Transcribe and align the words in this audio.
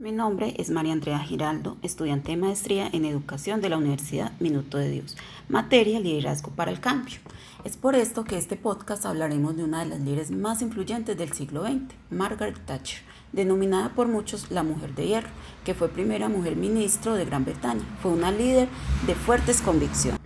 Mi 0.00 0.12
nombre 0.12 0.54
es 0.58 0.70
María 0.70 0.92
Andrea 0.92 1.18
Giraldo, 1.18 1.76
estudiante 1.82 2.30
de 2.30 2.36
maestría 2.36 2.88
en 2.92 3.04
educación 3.04 3.60
de 3.60 3.68
la 3.68 3.78
Universidad 3.78 4.30
Minuto 4.38 4.78
de 4.78 4.88
Dios, 4.88 5.16
materia 5.48 5.98
liderazgo 5.98 6.52
para 6.52 6.70
el 6.70 6.78
cambio. 6.78 7.18
Es 7.64 7.76
por 7.76 7.96
esto 7.96 8.22
que 8.22 8.38
este 8.38 8.54
podcast 8.54 9.04
hablaremos 9.06 9.56
de 9.56 9.64
una 9.64 9.80
de 9.80 9.86
las 9.86 9.98
líderes 9.98 10.30
más 10.30 10.62
influyentes 10.62 11.18
del 11.18 11.32
siglo 11.32 11.64
XX, 11.64 11.92
Margaret 12.10 12.64
Thatcher, 12.64 13.00
denominada 13.32 13.88
por 13.88 14.06
muchos 14.06 14.52
la 14.52 14.62
mujer 14.62 14.94
de 14.94 15.08
hierro, 15.08 15.30
que 15.64 15.74
fue 15.74 15.88
primera 15.88 16.28
mujer 16.28 16.54
ministro 16.54 17.14
de 17.14 17.24
Gran 17.24 17.44
Bretaña. 17.44 17.82
Fue 18.00 18.12
una 18.12 18.30
líder 18.30 18.68
de 19.04 19.16
fuertes 19.16 19.60
convicciones 19.60 20.17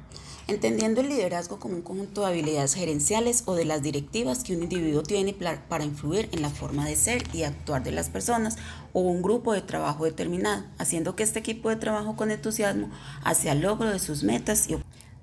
entendiendo 0.53 1.01
el 1.01 1.09
liderazgo 1.09 1.59
como 1.59 1.75
un 1.75 1.83
conjunto 1.83 2.21
de 2.21 2.29
habilidades 2.29 2.75
gerenciales 2.75 3.43
o 3.47 3.55
de 3.55 3.65
las 3.65 3.83
directivas 3.83 4.45
que 4.45 4.55
un 4.55 4.63
individuo 4.63 5.03
tiene 5.03 5.35
para 5.35 5.85
influir 5.85 6.29
en 6.33 6.43
la 6.43 6.51
forma 6.51 6.87
de 6.87 6.97
ser 6.97 7.25
y 7.33 7.43
actuar 7.43 7.83
de 7.83 7.91
las 7.91 8.11
personas 8.11 8.57
o 8.93 9.01
un 9.01 9.23
grupo 9.23 9.53
de 9.53 9.63
trabajo 9.63 10.05
determinado, 10.05 10.65
haciendo 10.79 11.17
que 11.17 11.23
este 11.23 11.39
equipo 11.39 11.71
de 11.71 11.77
trabajo 11.77 12.17
con 12.17 12.31
entusiasmo 12.31 12.91
hacia 13.25 13.53
el 13.53 13.63
logro 13.63 13.91
de 13.91 13.99
sus 13.99 14.23
metas 14.23 14.69
y 14.69 14.77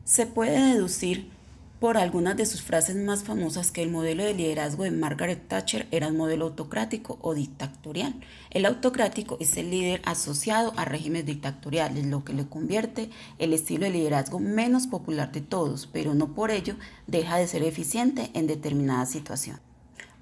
se 0.04 0.26
puede 0.26 0.73
deducir 0.73 1.32
por 1.80 1.98
algunas 1.98 2.36
de 2.36 2.46
sus 2.46 2.62
frases 2.62 2.98
más 2.98 3.24
famosas 3.24 3.72
que 3.72 3.82
el 3.82 3.90
modelo 3.90 4.24
de 4.24 4.34
liderazgo 4.34 4.84
de 4.84 4.92
Margaret 4.92 5.48
Thatcher 5.48 5.88
era 5.92 6.10
un 6.10 6.18
modelo 6.18 6.46
autocrático 6.46 7.18
o 7.22 7.34
dictatorial. 7.34 8.14
El 8.50 8.66
autocrático 8.66 9.38
es 9.40 9.55
el 9.55 9.72
líder 9.72 10.02
asociado 10.04 10.74
a 10.76 10.84
regímenes 10.84 11.26
dictatoriales, 11.26 12.05
lo 12.05 12.26
que 12.26 12.34
le 12.34 12.48
convierte 12.48 13.10
el 13.38 13.54
estilo 13.54 13.86
de 13.86 13.92
liderazgo 13.92 14.40
menos 14.40 14.88
popular 14.88 15.32
de 15.32 15.42
todos, 15.42 15.88
pero 15.88 16.14
no 16.14 16.36
por 16.36 16.52
ello 16.52 16.76
deja 17.08 17.38
de 17.38 17.48
ser 17.48 17.64
eficiente 17.64 18.30
en 18.34 18.48
determinada 18.48 19.05
situación. 19.05 19.60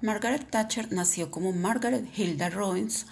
Margaret 0.00 0.48
Thatcher 0.48 0.92
nació 0.92 1.32
como 1.32 1.52
Margaret 1.52 2.06
Hilda 2.16 2.50
Robbins 2.50 3.06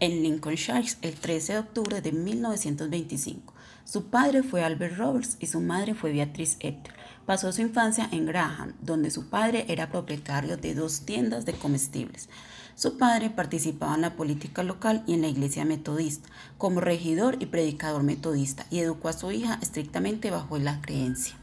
en 0.00 0.24
Lincolnshire 0.24 0.96
el 1.02 1.14
13 1.14 1.52
de 1.52 1.58
octubre 1.60 2.00
de 2.00 2.10
1925. 2.10 3.51
Su 3.84 4.04
padre 4.06 4.42
fue 4.42 4.64
Albert 4.64 4.96
Roberts 4.96 5.36
y 5.40 5.46
su 5.46 5.60
madre 5.60 5.94
fue 5.94 6.12
Beatrice 6.12 6.56
Epter. 6.60 6.94
Pasó 7.26 7.52
su 7.52 7.62
infancia 7.62 8.08
en 8.12 8.26
Graham, 8.26 8.74
donde 8.80 9.10
su 9.10 9.28
padre 9.28 9.64
era 9.68 9.90
propietario 9.90 10.56
de 10.56 10.74
dos 10.74 11.02
tiendas 11.02 11.44
de 11.44 11.52
comestibles. 11.52 12.28
Su 12.74 12.96
padre 12.96 13.30
participaba 13.30 13.94
en 13.94 14.00
la 14.00 14.16
política 14.16 14.62
local 14.62 15.04
y 15.06 15.14
en 15.14 15.22
la 15.22 15.28
iglesia 15.28 15.64
metodista, 15.64 16.28
como 16.58 16.80
regidor 16.80 17.36
y 17.40 17.46
predicador 17.46 18.02
metodista, 18.02 18.66
y 18.70 18.78
educó 18.78 19.08
a 19.08 19.12
su 19.12 19.30
hija 19.30 19.58
estrictamente 19.60 20.30
bajo 20.30 20.58
la 20.58 20.80
creencia. 20.80 21.34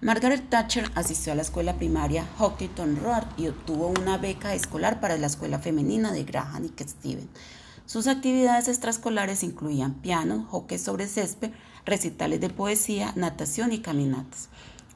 Margaret 0.00 0.48
Thatcher 0.48 0.90
asistió 0.94 1.32
a 1.32 1.34
la 1.36 1.42
escuela 1.42 1.76
primaria 1.76 2.24
Hockleyton 2.38 3.00
Road 3.02 3.24
y 3.36 3.48
obtuvo 3.48 3.88
una 3.88 4.16
beca 4.18 4.54
escolar 4.54 5.00
para 5.00 5.16
la 5.16 5.26
escuela 5.26 5.58
femenina 5.58 6.12
de 6.12 6.22
Graham 6.22 6.66
y 6.66 6.84
Steven. 6.84 7.28
Sus 7.88 8.06
actividades 8.06 8.68
extraescolares 8.68 9.42
incluían 9.42 9.94
piano, 9.94 10.46
hockey 10.50 10.76
sobre 10.76 11.08
césped, 11.08 11.52
recitales 11.86 12.38
de 12.38 12.50
poesía, 12.50 13.14
natación 13.16 13.72
y 13.72 13.78
caminatas. 13.78 14.50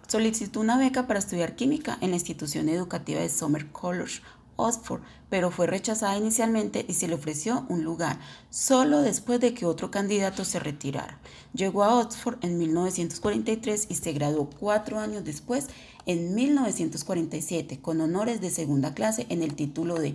Solicitó 0.08 0.60
una 0.60 0.76
beca 0.76 1.06
para 1.06 1.18
estudiar 1.18 1.56
química 1.56 1.96
en 2.02 2.10
la 2.10 2.16
institución 2.16 2.68
educativa 2.68 3.22
de 3.22 3.30
Summer 3.30 3.68
College, 3.72 4.20
Oxford, 4.56 5.00
pero 5.30 5.50
fue 5.50 5.66
rechazada 5.66 6.18
inicialmente 6.18 6.84
y 6.86 6.92
se 6.92 7.08
le 7.08 7.14
ofreció 7.14 7.64
un 7.70 7.82
lugar 7.82 8.18
solo 8.50 9.00
después 9.00 9.40
de 9.40 9.54
que 9.54 9.64
otro 9.64 9.90
candidato 9.90 10.44
se 10.44 10.58
retirara. 10.58 11.18
Llegó 11.54 11.84
a 11.84 11.98
Oxford 11.98 12.36
en 12.42 12.58
1943 12.58 13.86
y 13.88 13.94
se 13.94 14.12
graduó 14.12 14.50
cuatro 14.60 15.00
años 15.00 15.24
después, 15.24 15.68
en 16.04 16.34
1947, 16.34 17.80
con 17.80 18.02
honores 18.02 18.42
de 18.42 18.50
segunda 18.50 18.92
clase 18.92 19.24
en 19.30 19.42
el 19.42 19.54
título 19.54 19.94
de 19.94 20.14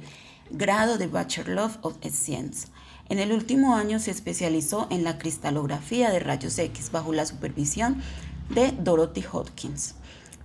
grado 0.52 0.98
de 0.98 1.08
Bachelor 1.08 1.72
of 1.82 1.96
Science. 2.10 2.68
En 3.10 3.20
el 3.20 3.32
último 3.32 3.76
año 3.76 4.00
se 4.00 4.12
especializó 4.12 4.88
en 4.90 5.04
la 5.04 5.18
cristalografía 5.18 6.10
de 6.12 6.20
rayos 6.20 6.58
X 6.60 6.92
bajo 6.92 7.14
la 7.14 7.26
supervisión 7.26 8.02
de 8.50 8.72
Dorothy 8.72 9.24
Hopkins. 9.32 9.96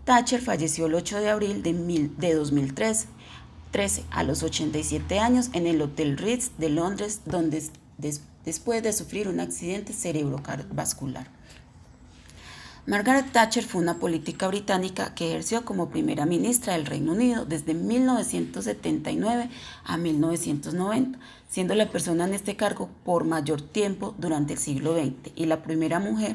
Thatcher 0.04 0.40
falleció 0.40 0.86
el 0.86 0.94
8 0.94 1.20
de 1.20 1.30
abril 1.30 1.62
de, 1.62 2.34
2013 2.34 3.06
13, 3.72 4.04
a 4.10 4.22
los 4.22 4.42
87 4.42 5.18
años 5.18 5.48
en 5.54 5.66
el 5.66 5.80
Hotel 5.80 6.18
Ritz 6.18 6.52
de 6.58 6.68
Londres, 6.68 7.22
donde 7.24 7.62
después 8.44 8.82
de 8.82 8.92
sufrir 8.92 9.28
un 9.28 9.40
accidente 9.40 9.92
cerebrovascular. 9.92 11.28
Margaret 12.84 13.30
Thatcher 13.30 13.62
fue 13.62 13.80
una 13.80 14.00
política 14.00 14.48
británica 14.48 15.14
que 15.14 15.28
ejerció 15.28 15.64
como 15.64 15.90
primera 15.90 16.26
ministra 16.26 16.72
del 16.72 16.84
Reino 16.84 17.12
Unido 17.12 17.44
desde 17.44 17.74
1979 17.74 19.48
a 19.84 19.96
1990, 19.96 21.16
siendo 21.48 21.76
la 21.76 21.88
persona 21.90 22.24
en 22.24 22.34
este 22.34 22.56
cargo 22.56 22.90
por 23.04 23.22
mayor 23.22 23.62
tiempo 23.62 24.16
durante 24.18 24.54
el 24.54 24.58
siglo 24.58 24.96
XX 24.96 25.30
y 25.36 25.46
la 25.46 25.62
primera 25.62 26.00
mujer 26.00 26.34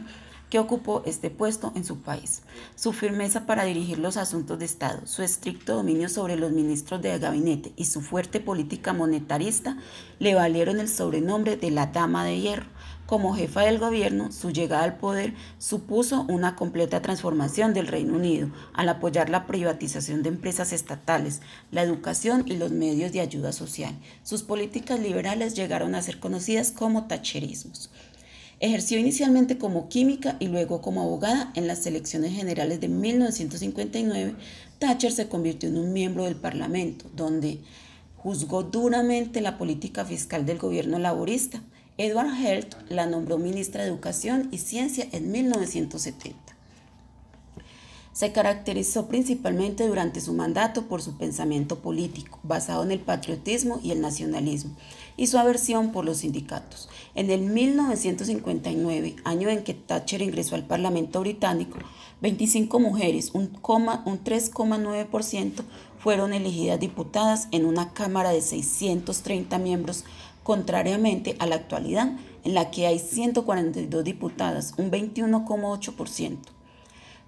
que 0.50 0.60
ocupó 0.60 1.04
este 1.06 1.30
puesto 1.30 1.74
en 1.76 1.84
su 1.84 2.00
país. 2.00 2.42
Su 2.78 2.94
firmeza 2.94 3.46
para 3.46 3.66
dirigir 3.66 4.00
los 4.00 4.16
asuntos 4.16 4.58
de 4.58 4.64
Estado, 4.66 5.06
su 5.06 5.24
estricto 5.24 5.76
dominio 5.76 6.08
sobre 6.08 6.38
los 6.38 6.52
ministros 6.52 7.02
de 7.02 7.20
gabinete 7.20 7.74
y 7.76 7.84
su 7.84 8.00
fuerte 8.00 8.40
política 8.40 8.94
monetarista 8.94 9.78
le 10.20 10.36
valieron 10.36 10.80
el 10.80 10.88
sobrenombre 10.88 11.58
de 11.58 11.72
la 11.72 11.88
Dama 11.88 12.24
de 12.24 12.40
Hierro. 12.40 12.68
Como 13.08 13.34
jefa 13.34 13.62
del 13.62 13.80
gobierno, 13.80 14.34
su 14.34 14.52
llegada 14.52 14.84
al 14.84 14.98
poder 14.98 15.34
supuso 15.60 16.26
una 16.28 16.58
completa 16.58 17.02
transformación 17.02 17.74
del 17.74 17.88
Reino 17.88 18.16
Unido 18.16 18.52
al 18.74 18.90
apoyar 18.90 19.30
la 19.30 19.48
privatización 19.48 20.24
de 20.24 20.30
empresas 20.30 20.74
estatales, 20.74 21.42
la 21.72 21.84
educación 21.84 22.44
y 22.46 22.58
los 22.58 22.72
medios 22.72 23.14
de 23.14 23.22
ayuda 23.22 23.54
social. 23.54 23.96
Sus 24.24 24.44
políticas 24.44 25.00
liberales 25.00 25.56
llegaron 25.56 25.96
a 25.96 26.02
ser 26.02 26.20
conocidas 26.20 26.72
como 26.72 27.08
tacherismos. 27.08 27.92
Ejerció 28.60 29.00
inicialmente 29.00 29.58
como 29.58 29.88
química 29.88 30.36
y 30.42 30.50
luego 30.50 30.82
como 30.82 31.02
abogada 31.02 31.54
en 31.56 31.66
las 31.66 31.86
elecciones 31.86 32.34
generales 32.34 32.82
de 32.82 32.90
1959. 32.90 34.36
Thatcher 34.80 35.14
se 35.14 35.30
convirtió 35.30 35.70
en 35.70 35.78
un 35.78 35.94
miembro 35.94 36.26
del 36.26 36.36
Parlamento, 36.36 37.06
donde 37.16 37.62
juzgó 38.18 38.64
duramente 38.64 39.40
la 39.40 39.58
política 39.58 40.04
fiscal 40.04 40.46
del 40.46 40.58
gobierno 40.58 41.00
laborista. 41.00 41.62
Edward 42.00 42.30
Heath 42.40 42.76
la 42.90 43.08
nombró 43.08 43.40
ministra 43.40 43.82
de 43.82 43.90
Educación 43.90 44.50
y 44.52 44.60
Ciencia 44.60 45.08
en 45.12 45.32
1970. 45.32 46.38
Se 48.14 48.32
caracterizó 48.32 49.08
principalmente 49.08 49.88
durante 49.88 50.22
su 50.22 50.34
mandato 50.34 50.84
por 50.84 51.02
su 51.02 51.18
pensamiento 51.18 51.80
político, 51.80 52.40
basado 52.44 52.84
en 52.84 52.92
el 52.92 53.00
patriotismo 53.00 53.80
y 53.82 53.92
el 53.92 54.02
nacionalismo, 54.02 54.76
y 55.18 55.26
su 55.26 55.40
aversión 55.40 55.92
por 55.92 56.06
los 56.06 56.18
sindicatos. 56.20 56.88
En 57.16 57.32
el 57.32 57.42
1959, 57.42 59.16
año 59.24 59.50
en 59.50 59.64
que 59.64 59.74
Thatcher 59.74 60.22
ingresó 60.22 60.54
al 60.54 60.68
Parlamento 60.68 61.20
británico, 61.22 61.80
25 62.22 62.80
mujeres, 62.80 63.32
un, 63.34 63.44
un 63.44 64.24
3,9%, 64.24 65.64
fueron 66.00 66.34
elegidas 66.34 66.80
diputadas 66.80 67.48
en 67.52 67.66
una 67.66 67.94
Cámara 67.94 68.32
de 68.32 68.42
630 68.42 69.58
miembros, 69.60 70.04
contrariamente 70.44 71.36
a 71.40 71.46
la 71.46 71.56
actualidad, 71.56 72.14
en 72.44 72.54
la 72.54 72.72
que 72.72 72.88
hay 72.88 73.00
142 73.00 74.04
diputadas, 74.04 74.74
un 74.78 74.90
21,8%. 74.90 76.38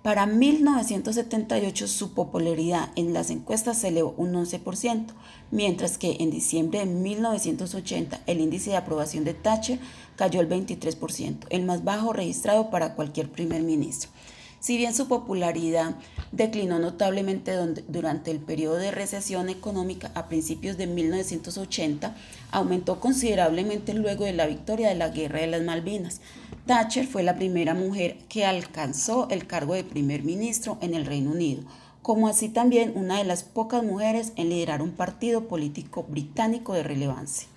Para 0.01 0.25
1978 0.25 1.87
su 1.89 2.13
popularidad 2.13 2.89
en 2.95 3.13
las 3.13 3.29
encuestas 3.29 3.79
se 3.79 3.89
elevó 3.89 4.13
un 4.15 4.33
11%, 4.33 5.07
mientras 5.51 5.97
que 5.97 6.15
en 6.21 6.31
diciembre 6.31 6.79
de 6.79 6.85
1980 6.85 8.21
el 8.25 8.39
índice 8.39 8.69
de 8.69 8.77
aprobación 8.77 9.25
de 9.25 9.33
Thatcher 9.33 9.77
cayó 10.15 10.39
al 10.39 10.47
23%, 10.47 11.47
el 11.49 11.65
más 11.65 11.83
bajo 11.83 12.13
registrado 12.13 12.69
para 12.69 12.95
cualquier 12.95 13.29
primer 13.29 13.61
ministro. 13.61 14.09
Si 14.59 14.75
bien 14.75 14.93
su 14.93 15.07
popularidad 15.07 15.95
declinó 16.33 16.79
notablemente 16.79 17.53
durante 17.87 18.29
el 18.29 18.39
periodo 18.39 18.75
de 18.75 18.91
recesión 18.91 19.47
económica 19.47 20.11
a 20.15 20.27
principios 20.27 20.77
de 20.77 20.85
1980, 20.85 22.13
aumentó 22.51 22.99
considerablemente 22.99 23.93
luego 23.93 24.25
de 24.25 24.33
la 24.33 24.47
victoria 24.47 24.89
de 24.89 24.95
la 24.95 25.09
Guerra 25.09 25.39
de 25.39 25.47
las 25.47 25.61
Malvinas. 25.61 26.19
Thatcher 26.65 27.07
fue 27.07 27.23
la 27.23 27.37
primera 27.37 27.73
mujer 27.73 28.17
que 28.27 28.45
alcanzó 28.45 29.29
el 29.29 29.47
cargo 29.47 29.75
de 29.75 29.85
primer 29.85 30.23
ministro 30.23 30.77
en 30.81 30.93
el 30.93 31.05
Reino 31.05 31.31
Unido, 31.31 31.63
como 32.01 32.27
así 32.27 32.49
también 32.49 32.91
una 32.95 33.17
de 33.17 33.23
las 33.23 33.43
pocas 33.43 33.81
mujeres 33.83 34.33
en 34.35 34.49
liderar 34.49 34.81
un 34.81 34.91
partido 34.91 35.47
político 35.47 36.03
británico 36.03 36.73
de 36.73 36.83
relevancia. 36.83 37.47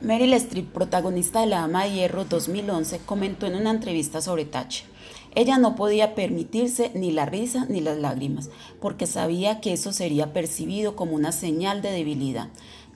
Meryl 0.00 0.32
Streep, 0.34 0.72
protagonista 0.72 1.40
de 1.40 1.46
La 1.46 1.60
Dama 1.60 1.84
de 1.84 1.92
Hierro 1.92 2.24
2011, 2.24 3.00
comentó 3.06 3.46
en 3.46 3.56
una 3.56 3.70
entrevista 3.70 4.20
sobre 4.20 4.44
Thatcher. 4.46 4.93
Ella 5.36 5.58
no 5.58 5.74
podía 5.74 6.14
permitirse 6.14 6.92
ni 6.94 7.10
la 7.10 7.26
risa 7.26 7.66
ni 7.68 7.80
las 7.80 7.98
lágrimas, 7.98 8.50
porque 8.80 9.06
sabía 9.06 9.60
que 9.60 9.72
eso 9.72 9.92
sería 9.92 10.32
percibido 10.32 10.94
como 10.94 11.14
una 11.14 11.32
señal 11.32 11.82
de 11.82 11.90
debilidad. 11.90 12.48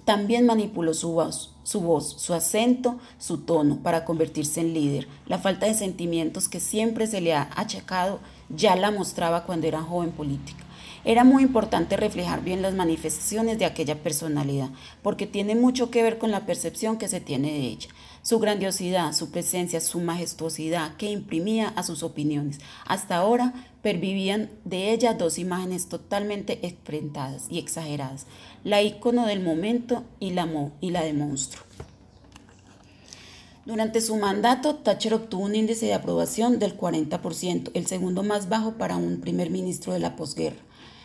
También 0.05 0.47
manipuló 0.47 0.95
su 0.95 1.13
voz, 1.13 1.53
su 1.65 1.81
voz, 1.81 2.15
su 2.17 2.33
acento, 2.33 2.99
su 3.19 3.39
tono 3.39 3.83
para 3.83 4.05
convertirse 4.05 4.61
en 4.61 4.73
líder. 4.73 5.09
La 5.27 5.39
falta 5.39 5.67
de 5.67 5.75
sentimientos 5.75 6.49
que 6.49 6.61
siempre 6.61 7.07
se 7.07 7.21
le 7.21 7.35
ha 7.35 7.51
achacado 7.57 8.21
ya 8.49 8.75
la 8.77 8.91
mostraba 8.91 9.45
cuando 9.45 9.67
era 9.67 9.83
joven 9.83 10.13
política. 10.13 10.65
Era 11.05 11.25
muy 11.25 11.43
importante 11.43 11.97
reflejar 11.97 12.43
bien 12.43 12.63
las 12.63 12.75
manifestaciones 12.75 13.59
de 13.59 13.65
aquella 13.65 14.03
personalidad, 14.03 14.71
porque 15.03 15.27
tiene 15.27 15.55
mucho 15.55 15.91
que 15.91 16.03
ver 16.03 16.19
con 16.19 16.31
la 16.31 16.47
percepción 16.47 16.99
que 16.99 17.09
se 17.09 17.21
tiene 17.21 17.53
de 17.53 17.67
ella. 17.67 17.89
Su 18.23 18.39
grandiosidad, 18.39 19.13
su 19.13 19.31
presencia, 19.31 19.81
su 19.81 20.01
majestuosidad 20.01 20.97
que 20.97 21.11
imprimía 21.11 21.69
a 21.77 21.83
sus 21.83 22.03
opiniones. 22.03 22.61
Hasta 22.87 23.17
ahora 23.17 23.55
pervivían 23.83 24.51
de 24.65 24.93
ella 24.93 25.15
dos 25.15 25.39
imágenes 25.39 25.89
totalmente 25.89 26.67
enfrentadas 26.67 27.47
y 27.49 27.59
exageradas, 27.59 28.27
la 28.65 28.83
ícono 28.83 29.27
del 29.27 29.41
momento 29.41 30.05
y 30.21 30.31
la, 30.31 30.49
y 30.81 30.91
la 30.91 31.03
de 31.03 31.13
monstruo. 31.13 31.65
Durante 33.69 34.01
su 34.01 34.17
mandato, 34.17 34.77
Thatcher 34.77 35.13
obtuvo 35.13 35.45
un 35.45 35.55
índice 35.55 35.85
de 35.85 35.93
aprobación 35.93 36.59
del 36.59 36.75
40%, 36.75 37.71
el 37.75 37.87
segundo 37.87 38.23
más 38.23 38.49
bajo 38.49 38.79
para 38.79 38.97
un 38.97 39.21
primer 39.21 39.51
ministro 39.51 39.93
de 39.93 39.99
la 39.99 40.17
posguerra. 40.17 40.57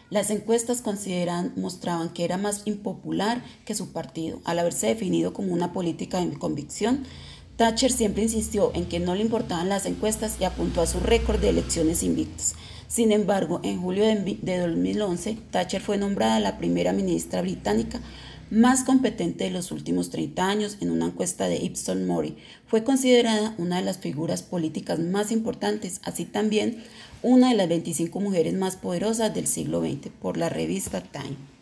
Las 0.10 0.30
encuestas 0.30 0.82
consideran, 0.82 1.52
mostraban 1.58 2.14
que 2.14 2.24
era 2.24 2.38
más 2.38 2.62
impopular 2.64 3.44
que 3.66 3.76
su 3.76 3.92
partido. 3.92 4.40
Al 4.46 4.60
haberse 4.60 4.88
definido 4.88 5.34
como 5.34 5.52
una 5.52 5.74
política 5.74 6.24
de 6.24 6.40
convicción, 6.40 7.04
Thatcher 7.58 7.92
siempre 7.92 8.24
insistió 8.24 8.72
en 8.74 8.86
que 8.86 9.02
no 9.02 9.14
le 9.14 9.24
importaban 9.24 9.68
las 9.68 9.86
encuestas 9.86 10.38
y 10.40 10.46
apuntó 10.46 10.80
a 10.80 10.88
su 10.88 11.02
récord 11.02 11.42
de 11.42 11.50
elecciones 11.50 12.02
invictas. 12.02 12.56
Sin 12.88 13.12
embargo, 13.12 13.60
en 13.64 13.82
julio 13.82 14.06
de 14.06 14.58
2011, 14.58 15.38
Thatcher 15.52 15.82
fue 15.82 15.98
nombrada 15.98 16.40
la 16.40 16.58
primera 16.58 16.94
ministra 16.94 17.42
británica 17.42 18.00
más 18.54 18.84
competente 18.84 19.46
de 19.46 19.50
los 19.50 19.72
últimos 19.72 20.12
30 20.12 20.48
años 20.48 20.78
en 20.80 20.92
una 20.92 21.08
encuesta 21.08 21.48
de 21.48 21.56
Ipsos 21.56 21.98
Mori. 21.98 22.38
Fue 22.68 22.84
considerada 22.84 23.56
una 23.58 23.78
de 23.78 23.82
las 23.82 23.98
figuras 23.98 24.44
políticas 24.44 25.00
más 25.00 25.32
importantes, 25.32 26.00
así 26.04 26.26
también 26.26 26.84
una 27.24 27.50
de 27.50 27.56
las 27.56 27.68
25 27.68 28.20
mujeres 28.20 28.54
más 28.54 28.76
poderosas 28.76 29.34
del 29.34 29.48
siglo 29.48 29.82
XX 29.82 30.10
por 30.22 30.38
la 30.38 30.50
revista 30.50 31.02
Time. 31.02 31.53